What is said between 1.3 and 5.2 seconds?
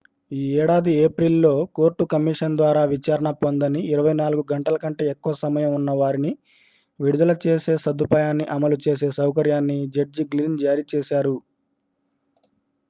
లో court commissioner ద్వారా విచారణ పొందని 24 గంటల కంటే